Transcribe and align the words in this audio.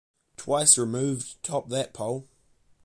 "Twice 0.35 0.79
Removed" 0.79 1.43
topped 1.43 1.69
that 1.69 1.93
poll. 1.93 2.27